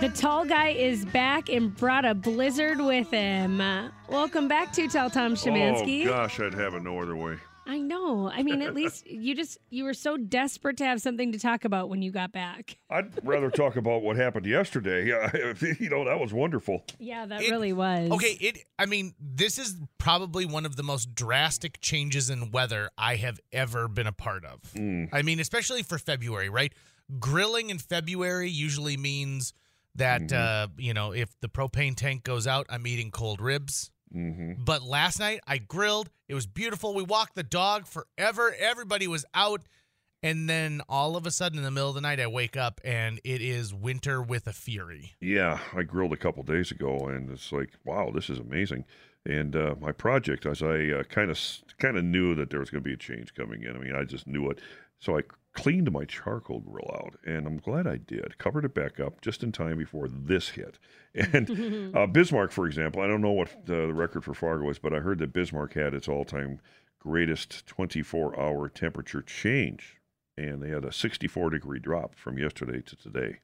The 0.00 0.08
tall 0.08 0.46
guy 0.46 0.68
is 0.70 1.04
back 1.04 1.50
and 1.50 1.76
brought 1.76 2.06
a 2.06 2.14
blizzard 2.14 2.80
with 2.80 3.10
him. 3.10 3.60
Uh, 3.60 3.90
welcome 4.08 4.48
back 4.48 4.72
to 4.72 4.88
Tall 4.88 5.10
Tom 5.10 5.34
Szymanski. 5.34 6.06
Oh 6.06 6.08
gosh, 6.08 6.40
I'd 6.40 6.54
have 6.54 6.72
it 6.72 6.82
no 6.82 6.98
other 7.00 7.14
way. 7.14 7.36
I 7.66 7.78
know. 7.80 8.30
I 8.30 8.42
mean, 8.42 8.62
at 8.62 8.74
least 8.74 9.06
you 9.10 9.34
just 9.34 9.58
you 9.68 9.84
were 9.84 9.92
so 9.92 10.16
desperate 10.16 10.78
to 10.78 10.86
have 10.86 11.02
something 11.02 11.32
to 11.32 11.38
talk 11.38 11.66
about 11.66 11.90
when 11.90 12.00
you 12.00 12.10
got 12.12 12.32
back. 12.32 12.78
I'd 12.88 13.12
rather 13.26 13.50
talk 13.50 13.76
about 13.76 14.00
what 14.00 14.16
happened 14.16 14.46
yesterday. 14.46 15.04
you 15.78 15.90
know, 15.90 16.06
that 16.06 16.18
was 16.18 16.32
wonderful. 16.32 16.82
Yeah, 16.98 17.26
that 17.26 17.42
It- 17.42 17.50
really 17.50 17.74
was. 17.74 18.10
Okay, 18.10 18.38
it. 18.40 18.64
I 18.78 18.86
mean, 18.86 19.12
this 19.20 19.58
is 19.58 19.76
probably 19.98 20.46
one 20.46 20.64
of 20.64 20.76
the 20.76 20.82
most 20.82 21.14
drastic 21.14 21.78
changes 21.82 22.30
in 22.30 22.50
weather 22.52 22.88
I 22.96 23.16
have 23.16 23.38
ever 23.52 23.86
been 23.86 24.06
a 24.06 24.12
part 24.12 24.46
of. 24.46 24.62
Mm. 24.74 25.10
I 25.12 25.20
mean, 25.20 25.40
especially 25.40 25.82
for 25.82 25.98
February, 25.98 26.48
right? 26.48 26.72
Grilling 27.18 27.68
in 27.68 27.78
February 27.78 28.48
usually 28.48 28.96
means 28.96 29.52
that 29.96 30.22
Mm-hmm. 30.22 30.36
uh, 30.36 30.66
you 30.78 30.94
know 30.94 31.12
if 31.12 31.28
the 31.40 31.48
propane 31.48 31.94
tank 31.96 32.22
goes 32.24 32.46
out, 32.46 32.66
I'm 32.70 32.86
eating 32.86 33.10
cold 33.10 33.40
ribs. 33.40 33.90
hmm 34.12 34.52
But 34.58 34.82
last 34.82 35.18
night 35.20 35.40
I 35.46 35.58
grilled. 35.58 36.10
It 36.28 36.34
was 36.34 36.46
beautiful. 36.46 36.94
We 36.94 37.02
walked 37.02 37.34
the 37.34 37.42
dog 37.42 37.86
forever. 37.86 38.54
Everybody 38.58 39.06
was 39.08 39.24
out. 39.34 39.62
And 40.22 40.50
then 40.50 40.82
all 40.86 41.16
of 41.16 41.26
a 41.26 41.30
sudden 41.30 41.56
in 41.58 41.64
the 41.64 41.70
middle 41.70 41.88
of 41.88 41.94
the 41.94 42.00
night 42.02 42.20
I 42.20 42.26
wake 42.26 42.54
up 42.56 42.78
and 42.84 43.20
it 43.24 43.40
is 43.40 43.72
winter 43.72 44.20
with 44.22 44.46
a 44.46 44.52
fury. 44.52 45.12
Yeah, 45.20 45.58
I 45.74 45.82
grilled 45.82 46.12
a 46.12 46.16
couple 46.18 46.42
days 46.42 46.70
ago, 46.70 47.08
and 47.08 47.30
it's 47.30 47.50
like, 47.52 47.70
wow, 47.86 48.10
this 48.14 48.28
is 48.28 48.38
amazing. 48.38 48.84
And 49.24 49.56
uh, 49.56 49.76
my 49.80 49.92
project, 49.92 50.44
as 50.44 50.62
I 50.62 51.02
kind 51.08 51.30
of 51.30 51.38
kind 51.78 51.96
of 51.96 52.04
knew 52.04 52.34
that 52.34 52.50
there 52.50 52.60
was 52.60 52.68
going 52.70 52.82
to 52.84 52.88
be 52.88 52.92
a 52.94 52.98
change 52.98 53.32
coming 53.34 53.62
in. 53.62 53.74
I 53.74 53.78
mean, 53.78 53.94
I 53.94 54.04
just 54.04 54.26
knew 54.26 54.50
it. 54.50 54.58
So 55.00 55.18
I 55.18 55.22
cleaned 55.54 55.90
my 55.90 56.04
charcoal 56.04 56.60
grill 56.60 56.90
out, 56.94 57.16
and 57.26 57.46
I'm 57.46 57.58
glad 57.58 57.86
I 57.86 57.96
did. 57.96 58.38
Covered 58.38 58.64
it 58.64 58.74
back 58.74 59.00
up 59.00 59.20
just 59.20 59.42
in 59.42 59.50
time 59.50 59.78
before 59.78 60.08
this 60.08 60.50
hit. 60.50 60.78
And 61.12 61.94
uh, 61.96 62.06
Bismarck, 62.06 62.52
for 62.52 62.66
example, 62.66 63.02
I 63.02 63.08
don't 63.08 63.20
know 63.20 63.32
what 63.32 63.66
the, 63.66 63.88
the 63.88 63.94
record 63.94 64.22
for 64.22 64.32
Fargo 64.32 64.70
is, 64.70 64.78
but 64.78 64.94
I 64.94 65.00
heard 65.00 65.18
that 65.18 65.32
Bismarck 65.32 65.74
had 65.74 65.92
its 65.92 66.06
all-time 66.08 66.60
greatest 67.00 67.66
24-hour 67.66 68.68
temperature 68.68 69.20
change, 69.20 69.96
and 70.38 70.62
they 70.62 70.68
had 70.68 70.84
a 70.84 70.92
64 70.92 71.50
degree 71.50 71.80
drop 71.80 72.14
from 72.14 72.38
yesterday 72.38 72.80
to 72.82 72.94
today 72.94 73.38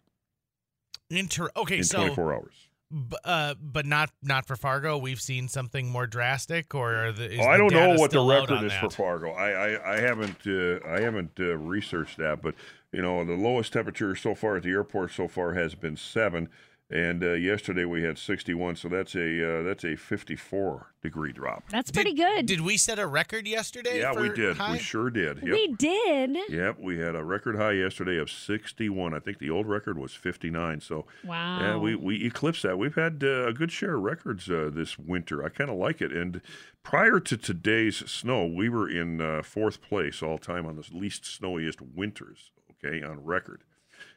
Inter 1.11 1.51
okay, 1.57 1.79
in 1.79 1.85
so 1.85 1.99
24 1.99 2.35
hours. 2.35 2.69
B- 2.91 3.17
uh, 3.25 3.55
but 3.61 3.85
not 3.85 4.11
not 4.23 4.47
for 4.47 4.55
Fargo. 4.55 4.97
We've 4.97 5.21
seen 5.21 5.49
something 5.49 5.89
more 5.89 6.07
drastic, 6.07 6.75
or 6.75 7.13
the, 7.13 7.33
is 7.33 7.41
Oh, 7.41 7.49
I 7.49 7.57
don't 7.57 7.73
know 7.73 7.95
what 7.95 8.13
the 8.13 8.23
record 8.23 8.63
is 8.63 8.73
for? 8.75 8.91
Fargo. 8.91 9.33
I 9.33 9.51
I, 9.51 9.95
I 9.95 10.01
haven't 10.01 10.47
uh, 10.47 10.79
I 10.89 11.01
haven't 11.01 11.33
uh, 11.41 11.57
researched 11.57 12.17
that, 12.19 12.43
but 12.43 12.55
you 12.93 13.03
know 13.03 13.25
the 13.25 13.35
lowest 13.35 13.73
temperature 13.73 14.15
so 14.15 14.35
far 14.37 14.57
at 14.57 14.63
the 14.63 14.71
airport 14.71 15.13
so 15.13 15.27
far 15.27 15.55
has 15.55 15.75
been 15.75 15.97
seven, 15.97 16.49
and 16.89 17.25
uh, 17.25 17.33
yesterday 17.33 17.85
we 17.85 18.03
had 18.03 18.17
sixty 18.17 18.55
one, 18.55 18.77
so 18.77 18.89
that's 18.89 19.15
a 19.17 19.61
uh, 19.61 19.63
that's 19.65 19.85
a 19.85 19.97
fifty 19.97 20.37
four 20.37 20.93
degree 21.03 21.33
drop. 21.33 21.65
That's 21.71 21.91
Did- 21.91 21.95
pretty 21.95 22.15
good. 22.15 22.47
Did 22.47 22.61
we 22.61 22.77
set 22.77 22.99
a 23.01 23.07
record 23.07 23.47
yesterday? 23.47 23.99
Yeah, 24.01 24.13
we 24.13 24.29
did. 24.29 24.57
high? 24.57 24.73
We 24.73 24.79
sure 24.79 25.11
did. 25.11 25.39
Yep. 25.39 25.45
We 25.45 25.69
did. 25.79 26.37
Yep, 26.49 26.79
we 26.81 26.99
had 26.99 27.17
a 27.17 27.25
record 27.25 27.57
high 27.57 27.73
yesterday 27.73 28.19
of 28.19 28.31
61. 28.31 29.15
I 29.15 29.19
think 29.19 29.39
the 29.39 29.51
old 29.51 29.67
record 29.67 29.99
was 29.99 30.15
59. 30.15 30.81
So, 30.81 31.07
Wow. 31.25 31.61
yeah, 31.61 31.77
we, 31.77 31.95
we 31.97 32.25
eclipsed 32.25 32.63
that. 32.63 32.79
We've 32.79 32.95
had 32.95 33.23
uh, 33.25 33.47
a 33.49 33.53
good 33.53 33.73
share 33.73 33.97
of 33.97 34.03
records 34.03 34.49
uh, 34.51 34.71
this 34.73 34.99
winter. 34.99 35.45
I 35.45 35.49
kind 35.49 35.71
of 35.71 35.77
like 35.77 36.01
it. 36.01 36.13
And 36.13 36.41
prior 36.83 37.19
to 37.21 37.37
today's 37.37 37.97
snow, 38.11 38.47
we 38.47 38.69
were 38.69 38.89
in 38.89 39.21
uh, 39.21 39.43
fourth 39.43 39.81
place 39.83 40.23
all 40.23 40.39
time 40.39 40.67
on 40.67 40.77
the 40.77 40.87
least 40.93 41.25
snowiest 41.25 41.81
winters, 41.81 42.51
okay, 42.85 43.03
on 43.03 43.25
record. 43.25 43.63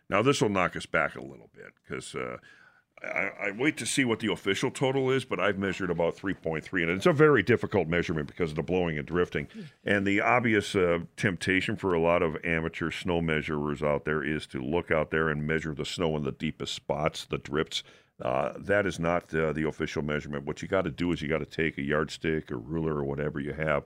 Now, 0.09 0.23
this 0.23 0.41
will 0.41 0.49
knock 0.49 0.75
us 0.75 0.87
back 0.87 1.15
a 1.15 1.21
little 1.21 1.49
bit 1.53 1.71
because 1.87 2.15
uh, 2.15 2.37
I, 3.03 3.31
I 3.47 3.51
wait 3.51 3.77
to 3.77 3.85
see 3.85 4.03
what 4.03 4.19
the 4.19 4.31
official 4.31 4.71
total 4.71 5.09
is, 5.09 5.25
but 5.25 5.39
I've 5.39 5.57
measured 5.57 5.89
about 5.89 6.17
3.3, 6.17 6.83
and 6.83 6.91
it's 6.91 7.05
a 7.05 7.13
very 7.13 7.43
difficult 7.43 7.87
measurement 7.87 8.27
because 8.27 8.51
of 8.51 8.55
the 8.55 8.63
blowing 8.63 8.97
and 8.97 9.07
drifting. 9.07 9.47
And 9.85 10.05
the 10.05 10.21
obvious 10.21 10.75
uh, 10.75 10.99
temptation 11.15 11.75
for 11.75 11.93
a 11.93 11.99
lot 11.99 12.21
of 12.21 12.37
amateur 12.43 12.91
snow 12.91 13.21
measurers 13.21 13.81
out 13.81 14.05
there 14.05 14.23
is 14.23 14.45
to 14.47 14.61
look 14.61 14.91
out 14.91 15.11
there 15.11 15.29
and 15.29 15.47
measure 15.47 15.73
the 15.73 15.85
snow 15.85 16.17
in 16.17 16.23
the 16.23 16.31
deepest 16.31 16.73
spots, 16.73 17.25
the 17.25 17.37
drifts. 17.37 17.83
Uh, 18.21 18.51
that 18.57 18.85
is 18.85 18.99
not 18.99 19.33
uh, 19.33 19.53
the 19.53 19.65
official 19.65 20.01
measurement. 20.01 20.45
What 20.45 20.61
you 20.61 20.67
got 20.67 20.81
to 20.81 20.91
do 20.91 21.11
is 21.13 21.21
you 21.21 21.29
got 21.29 21.37
to 21.37 21.45
take 21.45 21.77
a 21.77 21.81
yardstick 21.81 22.51
or 22.51 22.57
ruler 22.57 22.95
or 22.95 23.05
whatever 23.05 23.39
you 23.39 23.53
have 23.53 23.85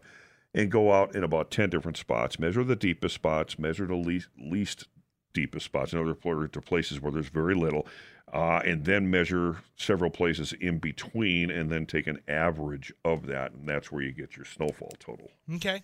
and 0.55 0.71
go 0.71 0.91
out 0.91 1.15
in 1.15 1.23
about 1.23 1.51
10 1.51 1.69
different 1.69 1.97
spots, 1.97 2.39
measure 2.39 2.63
the 2.63 2.75
deepest 2.75 3.15
spots, 3.15 3.57
measure 3.57 3.87
the 3.87 3.95
least, 3.95 4.29
least 4.39 4.87
deepest 5.33 5.65
spots, 5.65 5.93
in 5.93 5.99
other 5.99 6.15
to 6.47 6.61
places 6.61 7.01
where 7.01 7.11
there's 7.11 7.29
very 7.29 7.55
little, 7.55 7.87
uh, 8.31 8.61
and 8.65 8.85
then 8.85 9.09
measure 9.09 9.57
several 9.75 10.09
places 10.09 10.53
in 10.53 10.79
between, 10.79 11.51
and 11.51 11.69
then 11.69 11.85
take 11.85 12.07
an 12.07 12.19
average 12.27 12.93
of 13.05 13.27
that, 13.27 13.51
and 13.51 13.67
that's 13.67 13.91
where 13.91 14.01
you 14.01 14.11
get 14.11 14.35
your 14.35 14.45
snowfall 14.45 14.93
total. 14.99 15.29
Okay. 15.55 15.83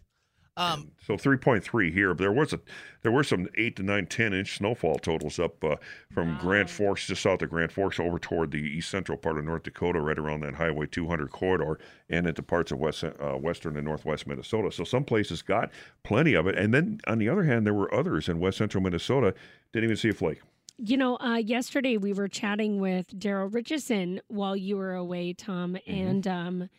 Um, 0.59 0.92
So 1.08 1.14
3.3 1.16 1.94
here. 1.94 2.14
There 2.14 2.34
was 2.34 2.52
a 2.52 2.59
there 3.02 3.14
were 3.14 3.24
some 3.24 3.47
eight 3.56 3.78
to 3.78 3.84
nine, 3.84 4.08
10 4.08 4.34
inch 4.34 4.58
snowfall 4.58 5.00
totals 5.00 5.40
up 5.40 5.64
uh, 5.64 5.78
from 6.12 6.38
Grand 6.38 6.70
Forks, 6.70 7.08
just 7.08 7.22
south 7.22 7.42
of 7.42 7.50
Grand 7.50 7.72
Forks, 7.72 7.97
over 7.97 8.20
toward 8.20 8.52
the 8.52 8.58
east 8.58 8.92
central 8.92 9.18
part 9.18 9.38
of 9.38 9.46
North 9.46 9.64
Dakota, 9.64 10.02
right 10.02 10.19
around 10.19 10.42
that 10.42 10.56
Highway 10.56 10.88
200 10.88 11.31
corridor, 11.31 11.80
and 12.09 12.28
into 12.28 12.44
parts 12.44 12.74
of 12.74 12.80
west, 12.80 13.06
uh, 13.06 13.38
western 13.38 13.78
and 13.78 13.86
northwest 13.86 14.28
Minnesota. 14.28 14.69
So 14.69 14.84
some 14.84 15.06
places 15.06 15.42
got 15.42 15.72
plenty 16.03 16.34
of 16.34 16.46
it, 16.46 16.58
and 16.58 16.74
then 16.74 17.00
on 17.08 17.19
the 17.19 17.30
other 17.30 17.44
hand, 17.44 17.66
there 17.66 17.74
were 17.74 17.94
others 17.96 18.28
in 18.28 18.40
west 18.42 18.58
central 18.58 18.84
Minnesota 18.84 19.34
didn't 19.72 19.86
even 19.86 19.96
see 19.98 20.09
a 20.09 20.14
flake. 20.14 20.42
You 20.78 20.98
know, 20.98 21.18
uh, 21.19 21.36
yesterday 21.36 21.96
we 21.96 22.12
were 22.12 22.28
chatting 22.28 22.80
with 22.81 23.08
Daryl 23.18 23.53
Richardson 23.53 24.19
while 24.28 24.58
you 24.58 24.75
were 24.75 24.94
away, 24.94 25.34
Tom, 25.34 25.78
and 25.88 26.28
um, 26.28 26.69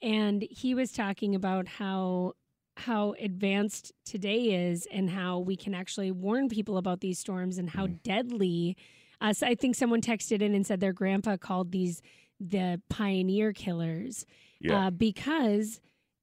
and 0.00 0.42
he 0.42 0.74
was 0.74 0.92
talking 0.92 1.34
about 1.34 1.66
how 1.66 2.34
how 2.76 3.14
advanced 3.20 3.92
today 4.04 4.68
is 4.68 4.86
and 4.92 5.08
how 5.10 5.38
we 5.38 5.56
can 5.56 5.74
actually 5.74 6.10
warn 6.10 6.48
people 6.48 6.76
about 6.76 7.00
these 7.00 7.18
storms 7.18 7.58
and 7.58 7.70
how 7.70 7.86
deadly. 7.86 8.76
Uh, 9.20 9.32
so 9.32 9.46
I 9.46 9.54
think 9.54 9.74
someone 9.76 10.00
texted 10.00 10.42
in 10.42 10.54
and 10.54 10.66
said 10.66 10.80
their 10.80 10.92
grandpa 10.92 11.36
called 11.36 11.70
these 11.72 12.02
the 12.40 12.80
pioneer 12.90 13.52
killers 13.52 14.26
Yeah. 14.60 14.86
uh, 14.86 14.90
because 14.90 15.80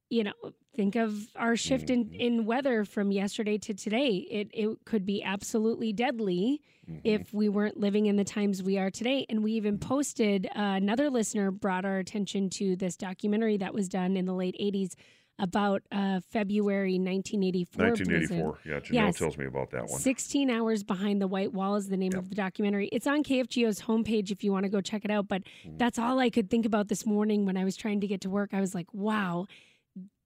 you 0.10 0.26
know 0.26 0.34
think 0.76 0.96
of 0.98 1.30
our 1.38 1.56
shift 1.56 1.90
in, 1.90 2.06
Mhm. 2.06 2.20
in 2.20 2.46
weather 2.46 2.84
from 2.84 3.12
yesterday 3.14 3.58
to 3.60 3.74
today 3.74 4.10
it, 4.30 4.50
it 4.54 4.78
could 4.86 5.06
be 5.06 5.24
absolutely 5.24 5.94
deadly 5.94 6.62
Mhm. 6.90 7.02
if 7.06 7.34
we 7.34 7.48
weren't 7.48 7.78
living 7.78 8.08
in 8.08 8.18
the 8.18 8.24
times 8.26 8.62
we 8.62 8.78
are 8.78 8.90
today 8.92 9.26
and 9.30 9.42
we 9.42 9.54
even 9.54 9.78
posted 9.78 10.48
uh, 10.48 10.52
another 10.76 11.10
listener 11.10 11.50
brought 11.50 11.86
our 11.86 11.98
attention 12.00 12.50
to 12.52 12.76
this 12.76 12.98
documentary 12.98 13.56
that 13.58 13.74
was 13.74 13.88
done 13.88 14.18
in 14.18 14.26
the 14.26 14.34
late 14.34 14.56
80s 14.60 14.96
about 15.41 15.81
uh, 15.91 16.19
february 16.31 16.94
1984 17.00 17.85
blizzard. 17.88 18.07
1984. 18.07 18.59
Yeah, 18.66 18.79
Janelle 18.79 18.94
Yes. 19.07 19.18
tells 19.18 19.38
me 19.38 19.46
about 19.46 19.72
that 19.72 19.88
one. 19.88 20.00
16 20.00 20.50
hours 20.50 20.84
behind 20.84 21.22
the 21.22 21.28
white 21.28 21.52
wall 21.52 21.75
is 21.75 21.90
the 21.90 21.97
name 21.97 22.12
Yep. 22.13 22.22
of 22.22 22.29
the 22.29 22.35
documentary 22.35 22.88
it's 22.94 23.07
on 23.07 23.24
kfgo's 23.24 23.81
homepage 23.81 24.31
if 24.31 24.44
you 24.44 24.52
want 24.53 24.63
to 24.63 24.69
go 24.69 24.79
check 24.81 25.03
it 25.03 25.12
out 25.12 25.28
but 25.28 25.41
Mm. 25.68 25.78
that's 25.78 26.00
all 26.00 26.19
i 26.19 26.29
could 26.29 26.50
think 26.50 26.66
about 26.66 26.88
this 26.88 27.06
morning 27.06 27.46
when 27.46 27.57
i 27.57 27.63
was 27.66 27.75
trying 27.75 28.00
to 28.02 28.07
get 28.07 28.22
to 28.22 28.29
work 28.29 28.52
i 28.53 28.62
was 28.62 28.74
like 28.75 28.88
wow 28.94 29.47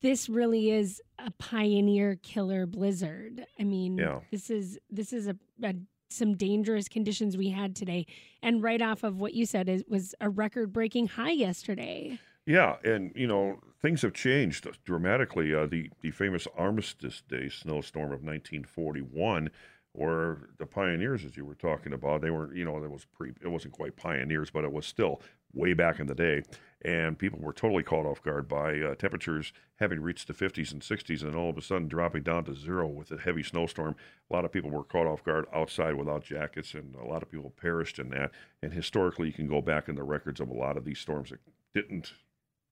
this 0.01 0.29
really 0.29 0.69
is 0.69 1.01
a 1.17 1.31
pioneer 1.31 2.17
killer 2.21 2.65
blizzard 2.65 3.45
i 3.59 3.63
mean 3.63 3.97
Yeah. 3.97 4.19
this 4.31 4.49
is 4.49 4.77
this 4.89 5.13
is 5.13 5.27
a, 5.27 5.35
a 5.63 5.73
some 6.09 6.35
dangerous 6.35 6.87
conditions 6.87 7.35
we 7.35 7.49
had 7.49 7.75
today 7.75 8.05
and 8.43 8.61
right 8.61 8.81
off 8.81 9.03
of 9.03 9.19
what 9.19 9.33
you 9.33 9.45
said 9.45 9.67
it 9.67 9.89
was 9.89 10.13
a 10.21 10.29
record 10.29 10.71
breaking 10.71 11.07
high 11.07 11.31
yesterday 11.31 12.19
Yeah, 12.45 12.75
and 12.83 13.11
you 13.15 13.25
know 13.27 13.59
things 13.85 14.01
have 14.01 14.13
changed 14.13 14.67
dramatically. 14.83 15.53
Uh, 15.53 15.67
the 15.67 15.91
the 16.01 16.09
famous 16.09 16.47
Armistice 16.57 17.21
Day 17.29 17.49
snowstorm 17.49 18.05
of 18.05 18.23
1941, 18.23 19.51
where 19.91 20.49
the 20.57 20.65
pioneers, 20.65 21.23
as 21.23 21.37
you 21.37 21.45
were 21.45 21.53
talking 21.53 21.93
about, 21.93 22.21
they 22.21 22.31
were 22.31 22.51
you 22.55 22.65
know 22.65 22.83
it 22.83 22.89
was 22.89 23.05
pre 23.05 23.33
it 23.41 23.47
wasn't 23.47 23.75
quite 23.75 23.95
pioneers, 23.95 24.49
but 24.49 24.63
it 24.63 24.71
was 24.71 24.87
still 24.87 25.21
way 25.53 25.73
back 25.73 25.99
in 25.99 26.07
the 26.07 26.15
day, 26.15 26.41
and 26.83 27.19
people 27.19 27.39
were 27.39 27.53
totally 27.53 27.83
caught 27.83 28.07
off 28.07 28.23
guard 28.23 28.47
by 28.47 28.79
uh, 28.79 28.95
temperatures 28.95 29.53
having 29.75 30.01
reached 30.01 30.27
the 30.27 30.33
50s 30.33 30.71
and 30.71 30.81
60s, 30.81 31.21
and 31.21 31.35
all 31.35 31.51
of 31.51 31.57
a 31.57 31.61
sudden 31.61 31.87
dropping 31.87 32.23
down 32.23 32.43
to 32.43 32.55
zero 32.55 32.87
with 32.87 33.11
a 33.11 33.17
heavy 33.17 33.43
snowstorm. 33.43 33.95
A 34.31 34.33
lot 34.33 34.45
of 34.45 34.51
people 34.51 34.71
were 34.71 34.83
caught 34.83 35.05
off 35.05 35.23
guard 35.23 35.45
outside 35.53 35.93
without 35.93 36.23
jackets, 36.23 36.73
and 36.73 36.95
a 36.95 37.05
lot 37.05 37.21
of 37.21 37.29
people 37.29 37.51
perished 37.51 37.99
in 37.99 38.09
that. 38.09 38.31
And 38.63 38.73
historically, 38.73 39.27
you 39.27 39.33
can 39.33 39.47
go 39.47 39.61
back 39.61 39.87
in 39.89 39.95
the 39.95 40.03
records 40.03 40.39
of 40.39 40.49
a 40.49 40.53
lot 40.53 40.75
of 40.75 40.85
these 40.85 40.99
storms 40.99 41.29
that 41.29 41.39
didn't 41.75 42.13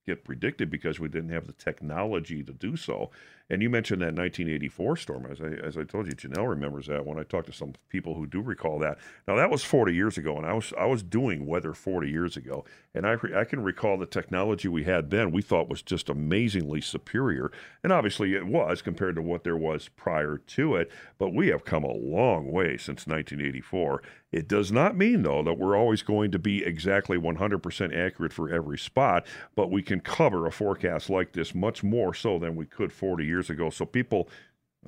get 0.06 0.24
predicted 0.24 0.70
because 0.70 1.00
we 1.00 1.08
didn't 1.08 1.32
have 1.32 1.48
the 1.48 1.54
technology 1.54 2.44
to 2.44 2.52
do 2.52 2.76
so. 2.76 3.12
And 3.54 3.62
you 3.62 3.70
mentioned 3.70 4.02
that 4.02 4.16
1984 4.16 4.98
storm. 4.98 5.28
As 5.30 5.40
I, 5.40 5.46
as 5.64 5.78
I 5.78 5.84
told 5.84 6.08
you, 6.08 6.14
Janelle 6.14 6.50
remembers 6.50 6.88
that 6.88 7.06
when 7.06 7.20
I 7.20 7.24
talked 7.24 7.46
to 7.46 7.54
some 7.54 7.76
people 7.88 8.16
who 8.16 8.26
do 8.26 8.42
recall 8.42 8.80
that. 8.80 8.98
Now, 9.28 9.36
that 9.36 9.52
was 9.52 9.64
40 9.64 9.94
years 9.94 10.18
ago, 10.18 10.36
and 10.38 10.46
I 10.48 10.54
was, 10.54 10.74
I 10.76 10.86
was 10.86 11.04
doing 11.04 11.46
weather 11.46 11.76
40 11.76 12.10
years 12.10 12.36
ago. 12.36 12.66
And 12.96 13.06
I, 13.06 13.16
I 13.36 13.44
can 13.44 13.62
recall 13.62 14.00
the 14.00 14.08
technology 14.08 14.68
we 14.68 14.86
had 14.86 15.12
then, 15.12 15.30
we 15.30 15.44
thought 15.44 15.70
was 15.70 15.84
just 15.84 16.10
amazingly 16.10 16.82
superior. 16.82 17.52
And 17.84 17.94
obviously 17.94 18.34
it 18.34 18.48
was 18.48 18.82
compared 18.82 19.16
to 19.18 19.22
what 19.22 19.44
there 19.44 19.58
was 19.58 19.88
prior 19.88 20.40
to 20.40 20.76
it. 20.76 20.92
But 21.20 21.32
we 21.36 21.50
have 21.50 21.64
come 21.64 21.84
a 21.84 21.94
long 21.94 22.52
way 22.52 22.78
since 22.78 23.06
1984. 23.06 24.02
It 24.34 24.48
does 24.48 24.72
not 24.72 24.98
mean, 24.98 25.22
though, 25.22 25.44
that 25.44 25.60
we're 25.60 25.78
always 25.78 26.02
going 26.02 26.32
to 26.32 26.40
be 26.40 26.66
exactly 26.66 27.20
100% 27.20 27.96
accurate 27.96 28.34
for 28.34 28.50
every 28.50 28.80
spot, 28.80 29.28
but 29.56 29.70
we 29.70 29.84
can 29.84 30.00
cover 30.00 30.48
a 30.48 30.52
forecast 30.52 31.08
like 31.08 31.34
this 31.34 31.54
much 31.54 31.84
more 31.84 32.16
so 32.16 32.40
than 32.40 32.56
we 32.56 32.66
could 32.66 32.92
40 32.92 33.26
years 33.26 33.43
ago. 33.50 33.70
So 33.70 33.86
people 33.86 34.30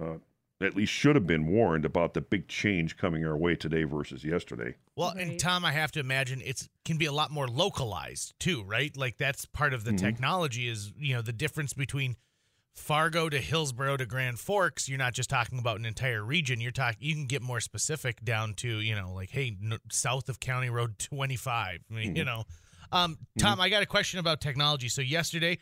uh, 0.01 0.15
at 0.61 0.75
least 0.75 0.91
should 0.93 1.15
have 1.15 1.27
been 1.27 1.47
warned 1.47 1.85
about 1.85 2.13
the 2.13 2.21
big 2.21 2.47
change 2.47 2.97
coming 2.97 3.25
our 3.25 3.35
way 3.37 3.55
today 3.55 3.83
versus 3.83 4.23
yesterday. 4.23 4.75
Well, 4.95 5.13
Right. 5.15 5.27
and 5.27 5.39
Tom, 5.39 5.65
I 5.65 5.71
have 5.73 5.91
to 5.93 5.99
imagine 5.99 6.41
it's 6.45 6.69
can 6.85 6.97
be 6.97 7.05
a 7.05 7.11
lot 7.11 7.31
more 7.31 7.47
localized 7.47 8.33
too, 8.39 8.63
right? 8.63 8.95
Like 8.95 9.17
that's 9.17 9.45
part 9.45 9.73
of 9.73 9.83
the 9.83 9.91
Mhm. 9.91 9.97
technology 9.99 10.67
is 10.67 10.93
you 10.97 11.13
know 11.13 11.21
the 11.21 11.33
difference 11.33 11.73
between 11.73 12.15
Fargo 12.73 13.29
to 13.29 13.39
Hillsboro 13.39 13.95
to 13.97 14.05
Grand 14.05 14.37
Forks. 14.39 14.89
You're 14.89 14.97
not 14.97 15.13
just 15.13 15.29
talking 15.29 15.59
about 15.59 15.79
an 15.79 15.85
entire 15.85 16.23
region. 16.23 16.59
You're 16.59 16.71
talking. 16.71 16.97
You 16.99 17.13
can 17.15 17.25
get 17.25 17.41
more 17.41 17.61
specific 17.61 18.21
down 18.23 18.53
to 18.55 18.79
you 18.79 18.95
know 18.95 19.13
like 19.13 19.29
hey 19.31 19.55
n- 19.61 19.79
south 19.91 20.27
of 20.29 20.39
County 20.39 20.69
Road 20.69 20.99
25. 20.99 21.79
I 21.89 21.93
mean, 21.93 22.15
you 22.15 22.25
know, 22.25 22.43
um, 22.91 23.17
Tom, 23.39 23.59
I 23.61 23.69
got 23.69 23.81
a 23.83 23.85
question 23.85 24.19
about 24.19 24.41
technology. 24.41 24.89
So 24.89 25.01
yesterday. 25.01 25.57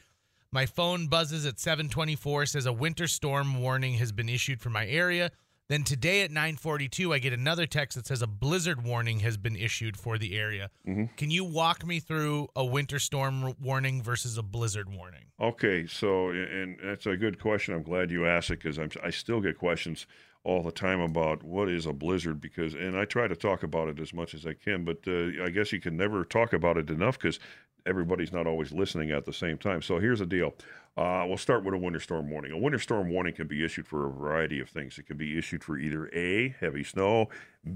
My 0.54 0.68
phone 0.68 1.08
buzzes 1.08 1.48
at 1.48 1.60
724 1.60 2.46
says 2.46 2.68
a 2.68 2.72
winter 2.72 3.08
storm 3.08 3.60
warning 3.60 3.96
has 3.96 4.12
been 4.12 4.30
issued 4.30 4.62
for 4.62 4.70
my 4.70 4.86
area. 4.86 5.32
Then 5.68 5.84
today 5.84 6.22
at 6.22 6.30
9:42 6.30 7.12
I 7.12 7.18
get 7.18 7.34
another 7.34 7.66
text 7.66 7.98
that 7.98 8.06
says 8.06 8.22
a 8.22 8.28
blizzard 8.28 8.84
warning 8.84 9.22
has 9.22 9.36
been 9.36 9.56
issued 9.56 9.98
for 9.98 10.20
the 10.20 10.38
area. 10.38 10.70
Can 10.86 11.32
you 11.32 11.44
walk 11.44 11.84
me 11.84 12.00
through 12.00 12.50
a 12.56 12.64
winter 12.64 13.00
storm 13.00 13.56
warning 13.60 14.04
versus 14.04 14.38
a 14.38 14.44
blizzard 14.44 14.94
warning? 14.96 15.32
Okay, 15.42 15.88
so 15.88 16.30
and 16.30 16.78
that's 16.84 17.08
a 17.08 17.18
good 17.18 17.42
question. 17.42 17.74
I'm 17.74 17.82
glad 17.82 18.12
you 18.12 18.28
asked 18.28 18.52
it 18.52 18.62
because 18.62 18.78
I 18.78 19.10
still 19.10 19.42
get 19.42 19.58
questions 19.58 20.06
all 20.44 20.62
the 20.62 20.72
time 20.72 21.00
about 21.00 21.42
what 21.42 21.70
is 21.70 21.86
a 21.86 21.94
blizzard 21.94 22.42
because, 22.42 22.74
and 22.74 22.98
I 22.98 23.06
try 23.06 23.28
to 23.28 23.36
talk 23.36 23.64
about 23.64 23.88
it 23.88 24.00
as 24.00 24.14
much 24.14 24.34
as 24.34 24.46
I 24.46 24.54
can, 24.54 24.84
but 24.84 25.00
uh, 25.08 25.44
I 25.44 25.50
guess 25.50 25.72
you 25.72 25.80
can 25.80 25.96
never 25.96 26.26
talk 26.26 26.52
about 26.52 26.78
it 26.78 26.90
enough 26.90 27.18
because 27.18 27.40
everybody's 27.86 28.32
not 28.32 28.48
always 28.48 28.72
listening 28.72 29.12
at 29.12 29.26
the 29.26 29.34
same 29.34 29.58
time. 29.58 29.82
So 29.82 30.00
here's 30.00 30.20
the 30.20 30.26
deal. 30.26 30.54
Uh, 30.96 31.26
we'll 31.28 31.38
start 31.38 31.64
with 31.64 31.74
a 31.74 31.78
winter 31.78 32.00
storm 32.00 32.30
warning. 32.30 32.52
A 32.52 32.58
winter 32.58 32.80
storm 32.80 33.10
warning 33.10 33.34
can 33.34 33.48
be 33.48 33.66
issued 33.66 33.88
for 33.88 34.08
a 34.08 34.12
variety 34.12 34.60
of 34.60 34.70
things. 34.70 34.98
It 34.98 35.08
can 35.08 35.18
be 35.18 35.38
issued 35.38 35.64
for 35.64 35.78
either 35.78 36.10
A, 36.14 36.56
heavy 36.60 36.84
snow, 36.84 37.30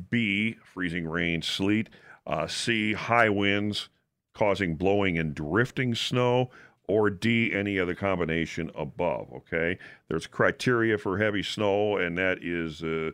B, 0.09 0.55
freezing 0.63 1.07
rain, 1.07 1.41
sleet, 1.41 1.89
uh, 2.27 2.47
C, 2.47 2.93
high 2.93 3.29
winds 3.29 3.89
causing 4.37 4.75
blowing 4.75 5.17
and 5.17 5.33
drifting 5.33 5.95
snow, 5.95 6.51
or 6.87 7.09
D, 7.09 7.51
any 7.53 7.79
other 7.79 7.95
combination 7.95 8.71
above. 8.75 9.27
Okay, 9.33 9.77
there's 10.07 10.27
criteria 10.27 10.97
for 10.97 11.17
heavy 11.17 11.43
snow, 11.43 11.97
and 11.97 12.17
that 12.17 12.37
is 12.41 12.83
uh, 12.83 13.11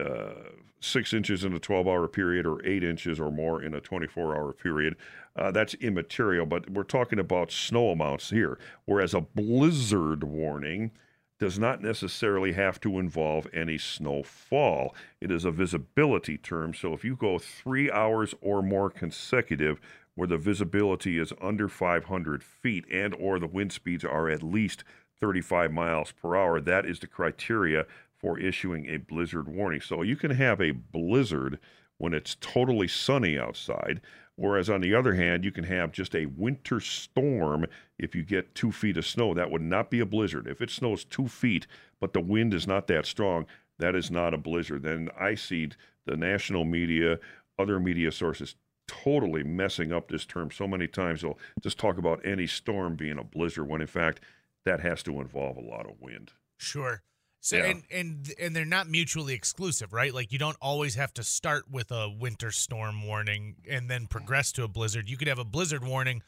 uh, 0.00 0.50
six 0.80 1.12
inches 1.12 1.44
in 1.44 1.52
a 1.52 1.58
12 1.58 1.86
hour 1.86 2.08
period 2.08 2.46
or 2.46 2.64
eight 2.64 2.84
inches 2.84 3.20
or 3.20 3.30
more 3.30 3.62
in 3.62 3.74
a 3.74 3.80
24 3.80 4.36
hour 4.36 4.52
period. 4.52 4.96
Uh, 5.36 5.50
that's 5.50 5.74
immaterial, 5.74 6.46
but 6.46 6.68
we're 6.70 6.82
talking 6.82 7.18
about 7.18 7.52
snow 7.52 7.90
amounts 7.90 8.30
here. 8.30 8.58
Whereas 8.84 9.14
a 9.14 9.20
blizzard 9.20 10.24
warning 10.24 10.90
does 11.38 11.58
not 11.58 11.82
necessarily 11.82 12.52
have 12.52 12.78
to 12.80 12.98
involve 12.98 13.46
any 13.52 13.78
snowfall. 13.78 14.94
It 15.20 15.30
is 15.30 15.44
a 15.44 15.50
visibility 15.50 16.36
term. 16.36 16.74
So 16.74 16.92
if 16.92 17.04
you 17.04 17.16
go 17.16 17.38
three 17.38 17.90
hours 17.90 18.34
or 18.42 18.62
more 18.62 18.90
consecutive, 18.90 19.80
where 20.14 20.28
the 20.28 20.36
visibility 20.36 21.18
is 21.18 21.32
under 21.40 21.66
500 21.66 22.42
feet 22.44 22.84
and 22.92 23.14
or 23.14 23.38
the 23.38 23.46
wind 23.46 23.72
speeds 23.72 24.04
are 24.04 24.28
at 24.28 24.42
least 24.42 24.84
35 25.18 25.72
miles 25.72 26.12
per 26.12 26.36
hour, 26.36 26.60
that 26.60 26.84
is 26.84 26.98
the 26.98 27.06
criteria 27.06 27.86
for 28.18 28.38
issuing 28.38 28.86
a 28.86 28.98
blizzard 28.98 29.48
warning. 29.48 29.80
So 29.80 30.02
you 30.02 30.16
can 30.16 30.32
have 30.32 30.60
a 30.60 30.72
blizzard 30.72 31.58
when 31.96 32.12
it's 32.12 32.36
totally 32.40 32.88
sunny 32.88 33.38
outside, 33.38 34.00
whereas 34.40 34.70
on 34.70 34.80
the 34.80 34.94
other 34.94 35.14
hand, 35.14 35.44
you 35.44 35.52
can 35.52 35.64
have 35.64 35.92
just 35.92 36.14
a 36.14 36.26
winter 36.26 36.80
storm 36.80 37.66
if 37.98 38.14
you 38.14 38.22
get 38.22 38.54
two 38.54 38.72
feet 38.72 38.96
of 38.96 39.06
snow. 39.06 39.34
That 39.34 39.50
would 39.50 39.62
not 39.62 39.90
be 39.90 40.00
a 40.00 40.06
blizzard. 40.06 40.46
If 40.46 40.62
it 40.62 40.70
snows 40.70 41.04
two 41.04 41.28
feet, 41.28 41.66
but 42.00 42.14
the 42.14 42.20
wind 42.20 42.54
is 42.54 42.66
not 42.66 42.86
that 42.86 43.04
strong, 43.04 43.46
that 43.78 43.94
is 43.94 44.10
not 44.10 44.32
a 44.32 44.38
blizzard. 44.38 44.82
Then 44.82 45.10
I 45.18 45.34
see 45.34 45.68
the 46.06 46.16
national 46.16 46.64
media, 46.64 47.18
other 47.58 47.78
media 47.78 48.10
sources 48.10 48.56
totally 48.88 49.42
messing 49.44 49.92
up 49.92 50.08
this 50.08 50.24
term 50.24 50.50
so 50.50 50.66
many 50.66 50.88
times. 50.88 51.20
They'll 51.20 51.38
just 51.60 51.78
talk 51.78 51.98
about 51.98 52.24
any 52.24 52.46
storm 52.46 52.96
being 52.96 53.18
a 53.18 53.24
blizzard 53.24 53.68
when 53.68 53.82
in 53.82 53.86
fact 53.86 54.20
that 54.64 54.80
has 54.80 55.02
to 55.02 55.20
involve 55.20 55.58
a 55.58 55.60
lot 55.60 55.86
of 55.86 56.00
wind. 56.00 56.32
Sure. 56.56 57.02
So 57.40 57.56
Yeah. 57.56 57.64
and 57.64 57.82
and 57.90 58.34
and 58.38 58.54
they're 58.56 58.64
not 58.66 58.88
mutually 58.88 59.32
exclusive, 59.34 59.92
right? 59.92 60.12
Like 60.12 60.30
you 60.30 60.38
don't 60.38 60.58
always 60.60 60.94
have 60.96 61.12
to 61.14 61.22
start 61.24 61.70
with 61.70 61.90
a 61.90 62.08
winter 62.08 62.50
storm 62.52 63.06
warning 63.06 63.56
and 63.68 63.88
then 63.90 64.06
progress 64.06 64.52
to 64.52 64.64
a 64.64 64.68
blizzard. 64.68 65.08
You 65.08 65.16
could 65.16 65.28
have 65.28 65.38
a 65.38 65.44
blizzard 65.44 65.82
warning 65.82 66.22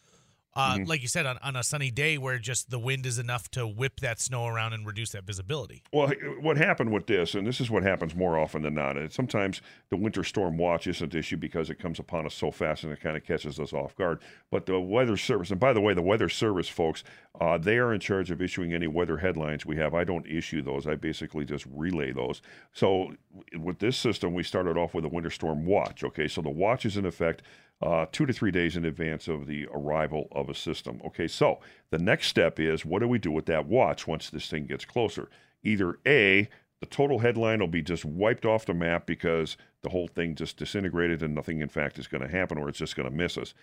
uh, 0.55 0.75
Mm-hmm. 0.75 0.85
like 0.85 1.03
you 1.03 1.09
said 1.09 1.27
on, 1.27 1.39
on 1.43 1.57
a 1.57 1.63
sunny 1.63 1.91
day 1.91 2.19
where 2.19 2.39
just 2.39 2.71
the 2.71 2.79
wind 2.79 3.07
is 3.07 3.19
enough 3.19 3.51
to 3.53 3.67
whip 3.67 4.01
that 4.01 4.21
snow 4.21 4.47
around 4.47 4.73
and 4.73 4.87
reduce 4.87 5.11
that 5.11 5.25
visibility. 5.25 5.83
Well, 5.93 6.13
what 6.41 6.57
happened 6.57 6.93
with 6.93 7.07
this, 7.07 7.35
and 7.35 7.47
this 7.47 7.61
is 7.61 7.71
what 7.71 7.83
happens 7.83 8.15
more 8.15 8.39
often 8.39 8.63
than 8.63 8.75
not, 8.75 8.97
and 8.97 9.11
sometimes 9.13 9.61
the 9.91 9.97
winter 9.97 10.25
storm 10.25 10.57
watch 10.59 10.87
isn't 10.87 11.15
issued 11.15 11.41
because 11.41 11.71
it 11.71 11.79
comes 11.79 11.99
upon 11.99 12.27
us 12.27 12.35
so 12.35 12.51
fast 12.51 12.85
and 12.85 12.93
it 12.93 13.01
kind 13.01 13.17
of 13.17 13.25
catches 13.25 13.59
us 13.59 13.73
off 13.73 13.97
guard. 13.97 14.21
But 14.51 14.67
the 14.67 14.79
Weather 14.81 15.17
Service, 15.17 15.51
and 15.51 15.61
by 15.61 15.73
the 15.73 15.81
way, 15.81 15.95
the 15.95 16.03
Weather 16.03 16.29
Service 16.29 16.69
folks, 16.69 17.03
uh, 17.41 17.57
they 17.59 17.79
are 17.79 17.93
in 17.95 18.01
charge 18.01 18.31
of 18.31 18.43
issuing 18.43 18.75
any 18.75 18.87
weather 18.87 19.17
headlines 19.17 19.65
we 19.65 19.77
have. 19.77 19.95
I 19.95 20.05
don't 20.05 20.27
issue 20.27 20.63
those, 20.63 20.87
I 20.87 20.97
basically 20.97 21.45
just 21.45 21.67
relay 21.75 22.13
those. 22.13 22.43
So 22.73 23.15
with 23.59 23.79
this 23.79 23.97
system, 23.97 24.35
we 24.35 24.43
started 24.43 24.77
off 24.77 24.93
with 24.95 25.05
a 25.05 25.09
winter 25.09 25.31
storm 25.31 25.65
watch. 25.65 26.05
Okay, 26.05 26.29
so 26.29 26.43
the 26.43 26.51
watch 26.51 26.85
is 26.85 26.97
in 26.97 27.07
effect 27.07 27.43
uh, 27.83 28.07
two 28.13 28.27
to 28.27 28.33
three 28.33 28.51
days 28.51 28.77
in 28.77 28.85
advance 28.85 29.27
of 29.29 29.47
the 29.47 29.67
arrival 29.73 30.29
of 30.33 30.49
a 30.49 30.55
system. 30.55 31.01
Okay, 31.05 31.27
so 31.27 31.59
the 31.91 31.99
next 31.99 32.29
step 32.29 32.61
is 32.61 32.85
what 32.85 33.01
do 33.01 33.09
we 33.09 33.19
do 33.19 33.31
with 33.31 33.47
that 33.47 33.67
watch 33.67 34.07
once 34.07 34.31
this 34.31 34.49
thing 34.49 34.67
gets 34.67 34.85
closer? 34.85 35.29
Either 35.65 35.99
A, 36.07 36.49
the 36.81 36.87
total 36.87 37.19
headline 37.21 37.61
will 37.61 37.69
be 37.69 37.83
just 37.83 38.05
wiped 38.05 38.45
off 38.45 38.67
the 38.67 38.75
map 38.75 39.07
because 39.07 39.57
the 39.83 39.91
whole 39.91 40.09
thing 40.09 40.35
just 40.35 40.57
disintegrated 40.57 41.23
and 41.23 41.35
nothing, 41.35 41.61
in 41.61 41.69
fact, 41.69 41.99
is 41.99 42.07
going 42.07 42.23
to 42.23 42.29
happen 42.29 42.59
or 42.59 42.69
it's 42.69 42.79
just 42.79 42.97
going 42.97 43.09
to 43.09 43.15
miss 43.15 43.37
us. 43.37 43.55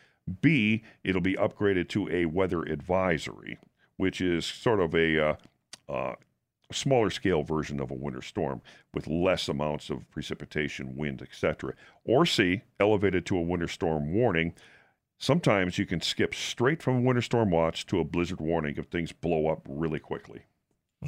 B, 0.41 0.83
it'll 1.03 1.21
be 1.21 1.35
upgraded 1.35 1.87
to 1.89 2.09
a 2.09 2.25
weather 2.25 2.63
advisory, 2.63 3.57
which 3.97 4.21
is 4.21 4.45
sort 4.45 4.79
of 4.79 4.93
a 4.93 5.29
uh, 5.29 5.35
uh, 5.87 6.15
smaller 6.71 7.09
scale 7.09 7.43
version 7.43 7.79
of 7.79 7.91
a 7.91 7.95
winter 7.95 8.21
storm 8.21 8.61
with 8.93 9.07
less 9.07 9.47
amounts 9.47 9.89
of 9.89 10.09
precipitation, 10.11 10.95
wind, 10.95 11.21
etc. 11.21 11.73
Or 12.03 12.25
C, 12.25 12.61
elevated 12.79 13.25
to 13.27 13.37
a 13.37 13.41
winter 13.41 13.67
storm 13.67 14.13
warning. 14.13 14.53
Sometimes 15.17 15.77
you 15.77 15.85
can 15.85 16.01
skip 16.01 16.33
straight 16.33 16.81
from 16.81 16.97
a 16.97 17.01
winter 17.01 17.21
storm 17.21 17.51
watch 17.51 17.85
to 17.87 17.99
a 17.99 18.05
blizzard 18.05 18.39
warning 18.39 18.75
if 18.77 18.85
things 18.85 19.11
blow 19.11 19.47
up 19.47 19.67
really 19.67 19.99
quickly. 19.99 20.43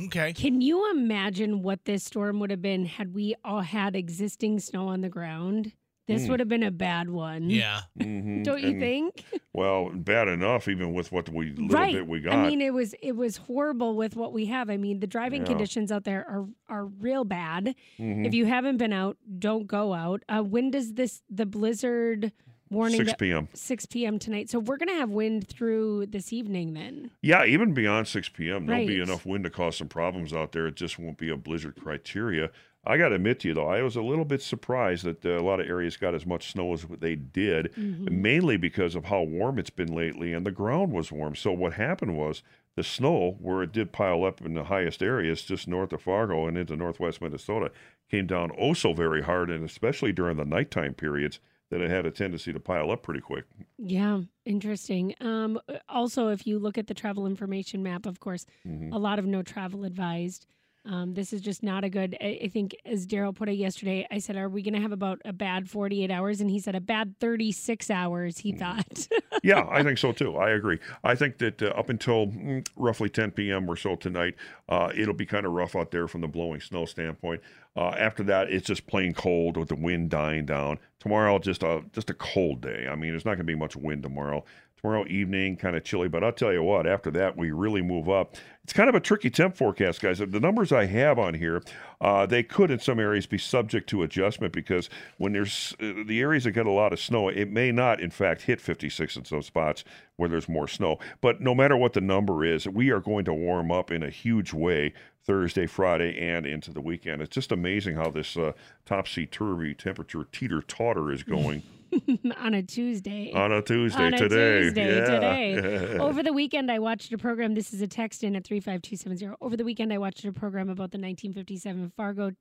Okay. 0.05 0.33
Can 0.33 0.62
you 0.62 0.89
imagine 0.91 1.62
what 1.62 1.85
this 1.85 2.03
storm 2.05 2.39
would 2.39 2.50
have 2.50 2.62
been 2.62 2.85
had 2.85 3.13
we 3.13 3.35
all 3.43 3.62
had 3.62 3.95
existing 3.95 4.59
snow 4.59 4.88
on 4.88 5.01
the 5.01 5.09
ground? 5.09 5.74
This 6.11 6.25
Mm. 6.25 6.29
would 6.29 6.39
have 6.41 6.49
been 6.49 6.63
a 6.63 6.71
bad 6.71 7.09
one. 7.09 7.49
Yeah. 7.49 7.81
Mhm. 7.99 8.43
Don't 8.43 8.61
you 8.61 8.69
And, 8.71 8.79
think? 8.79 9.23
Well, 9.53 9.89
bad 9.93 10.29
enough, 10.29 10.67
even 10.69 10.93
with 10.93 11.11
what 11.11 11.27
we 11.27 11.49
little 11.51 11.67
right. 11.67 11.93
bit 11.93 12.07
we 12.07 12.21
got. 12.21 12.33
I 12.35 12.47
mean, 12.47 12.61
it 12.61 12.73
was 12.73 12.93
it 13.01 13.17
was 13.17 13.35
horrible 13.37 13.95
with 13.97 14.15
what 14.15 14.31
we 14.31 14.45
have. 14.45 14.69
I 14.69 14.77
mean, 14.77 14.99
the 15.01 15.07
driving 15.07 15.41
Yeah. 15.41 15.47
conditions 15.47 15.91
out 15.91 16.03
there 16.05 16.25
are 16.29 16.47
are 16.69 16.85
real 16.85 17.25
bad. 17.25 17.75
Mhm. 17.99 18.25
If 18.25 18.33
you 18.33 18.45
haven't 18.45 18.77
been 18.77 18.93
out, 18.93 19.17
don't 19.39 19.67
go 19.67 19.93
out. 19.93 20.23
Uh, 20.29 20.41
when 20.41 20.71
does 20.71 20.93
this 20.93 21.21
the 21.29 21.45
blizzard 21.45 22.31
warning? 22.71 22.97
6 22.97 23.13
p.m. 23.19 23.47
6 23.53 23.85
p.m. 23.87 24.17
tonight. 24.19 24.49
So 24.49 24.59
we're 24.59 24.77
gonna 24.77 24.93
have 24.93 25.09
wind 25.11 25.47
through 25.47 26.07
this 26.07 26.31
evening 26.33 26.73
then. 26.73 27.11
Yeah, 27.21 27.45
even 27.45 27.73
beyond 27.73 28.07
6 28.07 28.29
p.m., 28.29 28.65
there'll 28.65 28.87
be 28.87 28.99
enough 29.01 29.25
wind 29.25 29.43
to 29.43 29.49
cause 29.49 29.77
some 29.77 29.87
problems 29.89 30.33
out 30.33 30.51
there. 30.53 30.67
It 30.67 30.75
just 30.75 30.97
won't 30.97 31.17
be 31.17 31.29
a 31.29 31.37
blizzard 31.37 31.75
criteria. 31.79 32.49
I 32.83 32.97
got 32.97 33.09
to 33.09 33.15
admit 33.15 33.41
to 33.41 33.49
you, 33.49 33.53
though, 33.53 33.67
I 33.69 33.83
was 33.83 33.95
a 33.95 34.01
little 34.01 34.25
bit 34.25 34.41
surprised 34.41 35.05
that 35.05 35.23
uh, 35.23 35.37
a 35.37 35.43
lot 35.43 35.59
of 35.59 35.67
areas 35.69 35.97
got 35.97 36.15
as 36.15 36.25
much 36.25 36.51
snow 36.51 36.73
as 36.73 36.83
they 36.99 37.15
did, 37.15 37.71
Mm-hmm. 37.77 38.21
mainly 38.23 38.57
because 38.57 38.95
of 38.95 39.05
how 39.05 39.21
warm 39.21 39.59
it's 39.59 39.69
been 39.69 39.93
lately 39.93 40.33
and 40.33 40.47
the 40.47 40.51
ground 40.51 40.91
was 40.91 41.11
warm. 41.11 41.35
So, 41.35 41.51
what 41.51 41.73
happened 41.73 42.17
was 42.17 42.41
the 42.75 42.83
snow, 42.83 43.37
where 43.39 43.61
it 43.61 43.71
did 43.71 43.91
pile 43.91 44.23
up 44.23 44.41
in 44.41 44.55
the 44.55 44.63
highest 44.63 45.03
areas 45.03 45.43
just 45.43 45.67
north 45.67 45.93
of 45.93 46.01
Fargo 46.01 46.47
and 46.47 46.57
into 46.57 46.75
northwest 46.75 47.21
Minnesota, 47.21 47.69
came 48.09 48.25
down 48.25 48.49
oh 48.57 48.73
so 48.73 48.93
very 48.93 49.21
hard, 49.21 49.51
and 49.51 49.63
especially 49.63 50.11
during 50.11 50.37
the 50.37 50.45
nighttime 50.45 50.95
periods, 50.95 51.39
that 51.71 51.81
it 51.81 51.89
had 51.89 52.05
a 52.05 52.11
tendency 52.11 52.53
to 52.53 52.59
pile 52.59 52.91
up 52.91 53.01
pretty 53.01 53.21
quick. 53.21 53.45
Yeah, 53.79 54.21
interesting. 54.45 55.15
Um, 55.21 55.59
also, 55.89 56.27
if 56.27 56.45
you 56.45 56.59
look 56.59 56.77
at 56.77 56.87
the 56.87 56.93
travel 56.93 57.25
information 57.25 57.81
map, 57.81 58.05
of 58.05 58.19
course, 58.19 58.45
Mhm. 58.67 58.93
a 58.93 58.99
lot 58.99 59.17
of 59.17 59.25
no 59.25 59.41
travel 59.41 59.83
advised. 59.85 60.45
Um, 60.83 61.13
this 61.13 61.31
is 61.31 61.41
just 61.41 61.61
not 61.61 61.83
a 61.83 61.89
good. 61.89 62.17
I, 62.19 62.39
I 62.43 62.47
think, 62.47 62.75
as 62.85 63.05
Daryl 63.05 63.35
put 63.35 63.50
it 63.50 63.53
yesterday, 63.53 64.07
I 64.09 64.17
said, 64.17 64.35
"Are 64.35 64.50
we 64.50 64.63
going 64.63 64.73
to 64.73 64.79
have 64.79 64.91
about 64.91 65.21
a 65.25 65.33
bad 65.33 65.69
48 65.69 66.09
hours?" 66.09 66.41
And 66.41 66.50
he 66.50 66.59
said, 66.59 66.73
"A 66.73 66.81
bad 66.81 67.19
36 67.19 67.91
hours." 67.91 68.39
He 68.39 68.51
thought. 68.51 69.07
yeah, 69.43 69.67
I 69.69 69.83
think 69.83 70.00
so 70.00 70.11
too. 70.11 70.38
I 70.38 70.51
agree. 70.51 70.79
I 71.03 71.13
think 71.13 71.38
that 71.38 71.61
uh, 71.61 71.67
up 71.67 71.89
until 71.89 72.27
mm, 72.27 72.67
roughly 72.75 73.09
10 73.09 73.31
p.m. 73.31 73.69
or 73.69 73.75
so 73.75 73.95
tonight, 73.95 74.35
uh, 74.69 74.91
it'll 74.95 75.13
be 75.13 75.25
kind 75.25 75.45
of 75.45 75.51
rough 75.51 75.75
out 75.75 75.91
there 75.91 76.07
from 76.07 76.21
the 76.21 76.27
blowing 76.27 76.61
snow 76.61 76.85
standpoint. 76.85 77.41
Uh, 77.75 77.89
after 77.89 78.23
that, 78.23 78.50
it's 78.50 78.65
just 78.65 78.88
plain 78.88 79.13
cold 79.13 79.57
with 79.57 79.69
the 79.69 79.75
wind 79.75 80.09
dying 80.09 80.45
down. 80.45 80.79
Tomorrow, 81.00 81.38
just 81.39 81.61
a 81.61 81.83
just 81.93 82.09
a 82.09 82.15
cold 82.15 82.61
day. 82.61 82.88
I 82.89 82.95
mean, 82.95 83.11
there's 83.11 83.25
not 83.25 83.31
going 83.35 83.39
to 83.39 83.43
be 83.43 83.55
much 83.55 83.75
wind 83.75 84.01
tomorrow. 84.01 84.43
Tomorrow 84.81 85.05
evening, 85.09 85.57
kind 85.57 85.75
of 85.75 85.83
chilly, 85.83 86.07
but 86.07 86.23
I'll 86.23 86.31
tell 86.31 86.51
you 86.51 86.63
what, 86.63 86.88
after 86.88 87.11
that, 87.11 87.38
we 87.38 87.51
really 87.51 87.83
move 87.83 88.09
up. 88.09 88.35
It's 88.63 88.73
kind 88.73 88.89
of 88.89 88.95
a 88.95 89.00
tricky 89.00 89.29
temp 89.29 89.55
forecast, 89.55 90.01
guys. 90.01 90.17
The 90.17 90.39
numbers 90.39 90.71
I 90.71 90.85
have 90.85 91.19
on 91.19 91.35
here, 91.35 91.61
uh, 92.00 92.25
they 92.25 92.41
could 92.41 92.71
in 92.71 92.79
some 92.79 93.00
areas 93.00 93.27
be 93.27 93.38
subject 93.38 93.88
to 93.89 94.01
adjustment 94.01 94.53
because 94.53 94.89
when 95.17 95.33
there's 95.33 95.75
uh, 95.79 95.93
the 96.07 96.19
areas 96.19 96.45
that 96.45 96.53
get 96.53 96.65
a 96.65 96.71
lot 96.71 96.93
of 96.93 97.00
snow, 97.00 97.29
it 97.29 97.51
may 97.51 97.71
not, 97.71 98.00
in 98.00 98.09
fact, 98.09 98.41
hit 98.41 98.59
56 98.59 99.17
in 99.17 99.25
some 99.25 99.43
spots 99.43 99.83
where 100.15 100.29
there's 100.29 100.50
more 100.50 100.67
snow. 100.67 100.97
But 101.21 101.41
no 101.41 101.53
matter 101.53 101.77
what 101.77 101.93
the 101.93 102.01
number 102.01 102.43
is, 102.43 102.67
we 102.67 102.89
are 102.89 103.00
going 103.00 103.25
to 103.25 103.33
warm 103.35 103.71
up 103.71 103.91
in 103.91 104.01
a 104.01 104.09
huge 104.09 104.51
way 104.51 104.93
Thursday, 105.23 105.67
Friday, 105.67 106.19
and 106.19 106.47
into 106.47 106.71
the 106.71 106.81
weekend. 106.81 107.21
It's 107.21 107.35
just 107.35 107.51
amazing 107.51 107.97
how 107.97 108.09
this 108.09 108.35
uh, 108.35 108.53
topsy 108.88 109.27
turvy 109.27 109.75
temperature 109.75 110.25
teeter 110.31 110.63
totter 110.63 111.11
is 111.11 111.21
going. 111.23 111.61
on 112.38 112.53
a 112.53 112.63
Tuesday. 112.63 113.31
On 113.33 113.51
a 113.51 113.62
Tuesday 113.62 114.05
on 114.05 114.13
a 114.13 114.17
today. 114.17 114.60
Tuesday 114.62 114.98
yeah. 114.98 115.05
today. 115.05 115.98
Over 116.00 116.24
the 116.24 116.33
weekend, 116.33 116.71
I 116.71 116.79
watched 116.79 117.12
a 117.13 117.17
program. 117.17 117.53
This 117.53 117.74
is 117.74 117.81
a 117.81 117.88
text 117.88 118.24
in 118.24 118.36
at 118.36 118.45
35270. 118.45 119.36
Over 119.41 119.57
the 119.57 119.63
weekend, 119.63 119.91
I 119.91 119.98
watched 119.98 120.24
a 120.25 120.31
program 120.31 120.69
about 120.69 120.91
the 120.91 120.98
1957 120.98 121.91
Fargo 121.95 122.31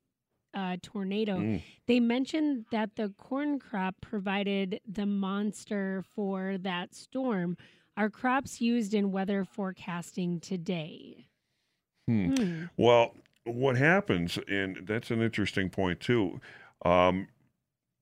uh, 0.53 0.77
tornado. 0.81 1.37
Mm. 1.37 1.61
They 1.87 1.99
mentioned 1.99 2.65
that 2.71 2.95
the 2.95 3.13
corn 3.17 3.59
crop 3.59 3.95
provided 4.01 4.81
the 4.87 5.05
monster 5.05 6.03
for 6.15 6.57
that 6.59 6.93
storm. 6.93 7.57
Are 7.97 8.09
crops 8.09 8.61
used 8.61 8.93
in 8.93 9.11
weather 9.11 9.43
forecasting 9.43 10.39
today? 10.39 11.27
Hmm. 12.07 12.33
Hmm. 12.35 12.63
Well, 12.77 13.15
what 13.43 13.77
happens, 13.77 14.39
and 14.47 14.79
that's 14.87 15.11
an 15.11 15.21
interesting 15.21 15.69
point 15.69 15.99
too. 15.99 16.39
Um, 16.83 17.27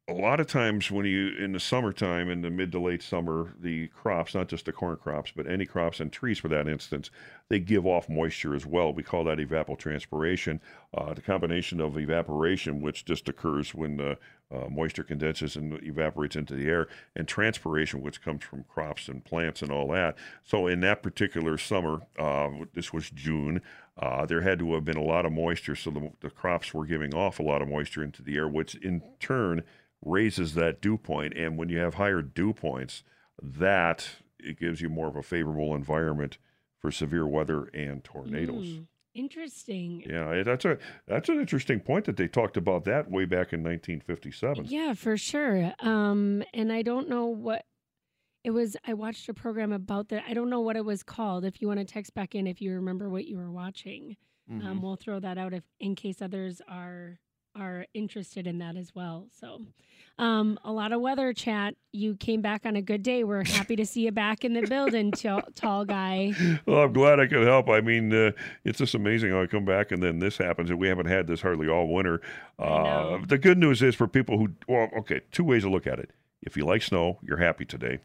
a 0.10 0.14
lot 0.14 0.40
of 0.40 0.48
times 0.48 0.90
when 0.90 1.06
you 1.06 1.36
in 1.38 1.52
the 1.52 1.60
summertime 1.60 2.30
in 2.30 2.42
the 2.42 2.50
mid 2.50 2.72
to 2.72 2.80
late 2.80 3.04
summer 3.04 3.54
the 3.62 3.88
crops 3.90 4.34
not 4.34 4.48
just 4.48 4.66
the 4.66 4.72
corn 4.72 4.98
crops 4.98 5.32
but 5.36 5.48
any 5.48 5.66
crops 5.66 6.00
and 6.00 6.12
trees 6.12 6.40
for 6.40 6.48
that 6.48 6.68
instance 6.68 7.12
they 7.50 7.60
give 7.60 7.86
off 7.86 8.08
moisture 8.08 8.56
as 8.56 8.66
well. 8.66 8.94
We 8.94 9.04
call 9.04 9.24
that 9.26 9.40
evapotranspiration. 9.40 10.60
Uh, 10.96 11.14
the 11.14 11.22
combination 11.22 11.82
of 11.82 11.98
evaporation 11.98 12.80
which 12.82 13.06
just 13.06 13.28
occurs 13.28 13.74
when 13.74 13.98
the 13.98 14.18
uh, 14.52 14.68
moisture 14.70 15.04
condenses 15.04 15.56
and 15.56 15.80
evaporates 15.84 16.36
into 16.36 16.56
the 16.56 16.68
air 16.68 16.88
and 17.16 17.28
transpiration 17.28 18.02
which 18.02 18.22
comes 18.22 18.44
from 18.44 18.64
crops 18.64 19.08
and 19.08 19.24
plants 19.26 19.62
and 19.62 19.72
all 19.72 19.88
that. 19.90 20.16
So 20.44 20.68
in 20.68 20.80
that 20.82 21.04
particular 21.04 21.58
summer 21.58 22.02
uh, 22.18 22.50
this 22.74 22.94
was 22.94 23.10
june 23.10 23.62
uh, 23.98 24.26
there 24.26 24.42
had 24.42 24.60
to 24.60 24.74
have 24.74 24.86
been 24.86 24.98
a 24.98 25.04
lot 25.04 25.26
of 25.26 25.32
moisture 25.32 25.76
so 25.76 25.92
the, 25.92 26.12
the 26.22 26.30
crops 26.30 26.74
were 26.74 26.86
giving 26.86 27.14
off 27.14 27.40
a 27.40 27.44
lot 27.44 27.62
of 27.62 27.68
moisture 27.68 28.04
into 28.04 28.24
the 28.24 28.36
air 28.36 28.48
which 28.48 28.76
in 28.76 29.02
turn 29.20 29.64
raises 30.04 30.54
that 30.56 30.82
dew 30.82 30.98
point 30.98 31.34
and 31.36 31.58
when 31.58 31.70
you 31.70 31.78
have 31.78 31.96
higher 31.96 32.22
dew 32.22 32.54
points 32.54 33.04
that 33.42 34.08
it 34.40 34.58
gives 34.60 34.80
you 34.82 34.90
more 34.90 35.08
of 35.08 35.16
a 35.16 35.24
favorable 35.24 35.76
environment 35.76 36.38
for 36.80 36.92
severe 36.92 37.28
weather 37.28 37.66
and 37.74 38.04
tornadoes 38.04 38.68
Hmm. 38.78 38.82
Interesting. 39.16 40.04
yeah 40.10 40.44
that's 40.44 40.66
a 40.66 40.78
that's 41.08 41.30
an 41.30 41.40
interesting 41.40 41.80
point 41.80 42.06
that 42.06 42.16
they 42.16 42.28
talked 42.28 42.58
about 42.58 42.86
that 42.86 43.10
way 43.12 43.26
back 43.26 43.52
in 43.54 43.62
1957 43.64 44.66
Yeah, 44.70 44.94
for 44.94 45.18
sure. 45.18 45.74
Um, 45.82 46.44
and 46.54 46.72
I 46.72 46.82
don't 46.84 47.10
know 47.10 47.26
what 47.26 47.66
it 48.46 48.52
was. 48.52 48.78
I 48.88 48.94
watched 48.94 49.28
a 49.28 49.34
program 49.34 49.74
about 49.74 50.10
that. 50.10 50.24
I 50.28 50.34
don't 50.34 50.50
know 50.50 50.62
what 50.62 50.78
it 50.78 50.86
was 50.86 51.04
called. 51.04 51.44
If 51.44 51.62
you 51.62 51.68
want 51.68 51.80
to 51.80 51.86
text 51.86 52.14
back 52.14 52.36
in, 52.36 52.48
if 52.48 52.62
you 52.62 52.74
remember 52.76 53.10
what 53.10 53.26
you 53.26 53.38
were 53.38 53.52
watching, 53.52 54.16
Mm-hmm. 54.50 54.66
um, 54.66 54.82
we'll 54.82 54.96
throw 54.96 55.20
that 55.20 55.38
out 55.38 55.54
if 55.54 55.64
in 55.80 55.94
case 55.96 56.22
others 56.24 56.60
are 56.68 57.20
are 57.60 57.86
interested 57.94 58.48
in 58.48 58.60
that 58.60 58.76
as 58.76 58.94
well. 58.96 59.28
So, 59.40 59.62
um, 60.20 60.60
a 60.66 60.72
lot 60.72 60.92
of 60.92 61.00
weather 61.00 61.34
chat. 61.34 61.76
You 61.94 62.16
came 62.16 62.42
back 62.42 62.66
on 62.66 62.76
a 62.76 62.82
good 62.82 63.04
day. 63.04 63.24
We're 63.24 63.46
happy 63.46 63.76
to 63.78 63.86
see 63.86 64.02
you 64.02 64.12
back 64.12 64.44
in 64.44 64.54
the 64.54 64.62
building, 64.62 65.12
tall, 65.14 65.44
tall 65.56 65.86
guy. 65.86 66.34
well 66.66 66.84
i'm 66.84 66.94
glad 66.94 67.20
i 67.20 67.26
could 67.26 67.48
help. 67.48 67.70
I 67.70 67.82
mean 67.82 68.14
uh, 68.14 68.32
it's 68.66 68.80
just 68.80 68.96
amazing 68.96 69.32
how 69.32 69.42
i 69.42 69.48
come 69.48 69.66
back 69.66 69.92
and 69.92 70.04
then 70.04 70.20
this 70.20 70.38
happens 70.38 70.70
and 70.70 70.80
we 70.80 70.88
haven't 70.90 71.08
had 71.08 71.28
this 71.28 71.42
hardly 71.42 71.68
all 71.68 71.88
winter. 71.88 72.22
Uh, 72.60 73.20
the 73.28 73.38
good 73.38 73.58
news 73.58 73.82
is 73.82 73.96
for 73.96 74.08
people 74.08 74.38
who 74.38 74.50
well 74.68 74.90
okay 74.98 75.22
two 75.32 75.44
ways 75.44 75.64
to 75.64 75.70
look 75.70 75.88
at 75.88 76.00
it. 76.00 76.12
If 76.42 76.58
you 76.58 76.66
like 76.66 76.84
snow 76.84 77.20
you're 77.22 77.38
happy 77.38 77.66
today 77.66 78.00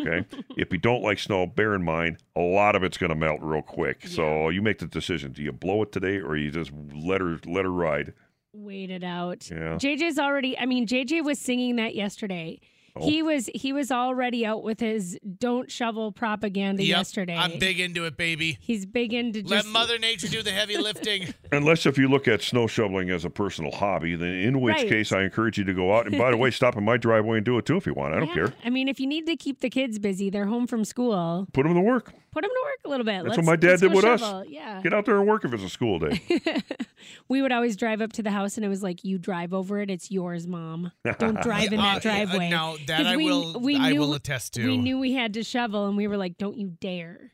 okay? 0.00 0.24
If 0.56 0.72
you 0.72 0.78
don't 0.78 1.02
like 1.02 1.18
snow 1.18 1.46
bear 1.46 1.74
in 1.74 1.82
mind 1.82 2.18
a 2.34 2.40
lot 2.40 2.74
of 2.76 2.82
it's 2.82 2.96
going 2.98 3.10
to 3.10 3.16
melt 3.16 3.40
real 3.42 3.62
quick. 3.62 4.06
So 4.06 4.48
you 4.48 4.62
make 4.62 4.78
the 4.78 4.86
decision. 4.86 5.32
Do 5.32 5.42
you 5.42 5.52
blow 5.52 5.82
it 5.82 5.92
today 5.92 6.18
or 6.18 6.36
you 6.36 6.50
just 6.50 6.72
let 6.94 7.20
her 7.20 7.38
let 7.46 7.64
her 7.64 7.70
ride 7.70 8.14
Wait 8.52 8.90
it 8.90 9.04
out. 9.04 9.50
Yeah. 9.50 9.76
JJ's 9.76 10.18
already. 10.18 10.58
I 10.58 10.66
mean, 10.66 10.86
JJ 10.86 11.24
was 11.24 11.38
singing 11.38 11.76
that 11.76 11.94
yesterday. 11.94 12.60
Oh. 12.96 13.04
He 13.04 13.22
was 13.22 13.48
he 13.54 13.72
was 13.72 13.92
already 13.92 14.44
out 14.44 14.64
with 14.64 14.80
his 14.80 15.18
"Don't 15.38 15.70
shovel" 15.70 16.10
propaganda 16.10 16.82
Yep, 16.82 16.96
yesterday. 16.96 17.36
I'm 17.36 17.58
big 17.60 17.78
into 17.78 18.06
it, 18.06 18.16
baby. 18.16 18.56
He's 18.60 18.86
big 18.86 19.12
into 19.12 19.40
Let 19.42 19.58
just 19.62 19.68
Mother 19.68 19.98
Nature 19.98 20.26
do 20.28 20.42
the 20.42 20.50
heavy 20.50 20.76
lifting. 20.82 21.32
Unless 21.52 21.86
if 21.86 21.96
you 21.98 22.08
look 22.08 22.26
at 22.26 22.42
snow 22.42 22.66
shoveling 22.66 23.10
as 23.10 23.24
a 23.24 23.30
personal 23.30 23.70
hobby, 23.70 24.16
then 24.16 24.30
in 24.30 24.60
which 24.60 24.74
Right. 24.76 24.88
case 24.88 25.12
I 25.12 25.22
encourage 25.22 25.58
you 25.58 25.64
to 25.64 25.74
go 25.74 25.94
out. 25.94 26.06
And 26.08 26.18
by 26.18 26.30
the 26.32 26.36
way, 26.38 26.50
stop 26.50 26.76
in 26.76 26.84
my 26.84 26.96
driveway 26.96 27.36
and 27.36 27.44
do 27.46 27.56
it 27.58 27.66
too 27.66 27.76
if 27.76 27.86
you 27.86 27.92
want. 27.94 28.14
I 28.14 28.18
don't 28.18 28.28
Yeah. 28.28 28.34
care. 28.34 28.54
I 28.64 28.70
mean, 28.70 28.88
if 28.88 28.98
you 28.98 29.06
need 29.06 29.26
to 29.26 29.36
keep 29.36 29.60
the 29.60 29.70
kids 29.70 29.98
busy, 30.00 30.30
they're 30.30 30.46
home 30.46 30.66
from 30.66 30.84
school. 30.84 31.46
Put 31.52 31.64
them 31.64 31.74
to 31.74 31.80
work. 31.80 32.12
Put 32.32 32.42
them 32.42 32.50
to 32.50 32.60
work 32.64 32.78
a 32.84 32.88
little 32.88 33.04
bit. 33.04 33.22
That's 33.22 33.36
Let's- 33.36 33.38
what 33.38 33.46
my 33.46 33.56
dad 33.56 33.78
did 33.80 33.90
go 33.90 33.96
with 33.96 34.04
us. 34.06 34.46
Yeah. 34.48 34.80
Get 34.82 34.92
out 34.94 35.04
there 35.04 35.18
and 35.18 35.28
work 35.28 35.44
if 35.44 35.52
it's 35.52 35.62
a 35.62 35.68
school 35.68 35.98
day. 36.00 36.20
we 37.28 37.42
would 37.42 37.52
always 37.52 37.76
drive 37.76 38.00
up 38.00 38.12
to 38.14 38.22
the 38.22 38.30
house, 38.30 38.56
and 38.56 38.64
it 38.64 38.68
was 38.68 38.82
like, 38.82 39.04
"You 39.04 39.18
drive 39.18 39.52
over 39.54 39.80
it. 39.80 39.90
It's 39.90 40.10
yours, 40.10 40.46
mom. 40.46 40.92
Don't 41.18 41.40
drive 41.42 41.72
in 41.72 41.78
Uh, 41.80 41.82
that 41.82 41.96
uh, 41.96 42.00
driveway." 42.00 42.50
no, 42.50 42.76
that 42.86 43.06
I 43.06 43.16
we- 43.16 43.24
will. 43.24 43.60
we 43.60 43.76
I 43.76 43.92
will 43.92 44.14
attest 44.14 44.54
to. 44.54 44.66
We 44.66 44.78
knew 44.78 44.98
we 44.98 45.12
had 45.14 45.34
to 45.34 45.42
shovel, 45.42 45.86
and 45.86 45.96
we 45.96 46.06
were 46.06 46.16
like, 46.16 46.38
"Don't 46.38 46.56
you 46.56 46.68
dare 46.80 47.32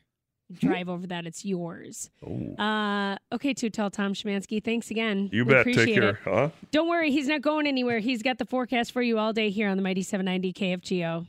drive 0.59 0.89
over 0.89 1.07
that. 1.07 1.25
It's 1.25 1.43
yours." 1.43 2.09
Oh, 2.25 2.55
Uh, 2.63 3.17
okay, 3.33 3.53
too 3.53 3.69
tall 3.69 3.89
Tom 3.89 4.13
Szymanski. 4.13 4.63
Thanks 4.63 4.91
again. 4.91 5.29
you 5.33 5.43
We 5.45 5.53
bet. 5.53 5.65
Take 5.65 5.93
care. 5.95 6.09
it. 6.09 6.15
Huh? 6.23 6.49
Don't 6.71 6.87
worry, 6.87 7.11
he's 7.11 7.27
not 7.27 7.41
going 7.41 7.65
anywhere. 7.67 7.99
He's 7.99 8.21
got 8.21 8.37
the 8.37 8.45
forecast 8.45 8.91
for 8.91 9.01
you 9.01 9.17
all 9.17 9.33
day 9.33 9.49
here 9.49 9.67
on 9.69 9.77
the 9.77 9.83
Mighty 9.83 10.03
790 10.03 10.53
KFGO. 10.53 11.27